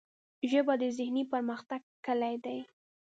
ژبه 0.51 0.73
د 0.81 0.83
ذهني 0.97 1.23
پرمختګ 1.33 1.81
کلۍ 2.05 2.35
ده 2.45 2.55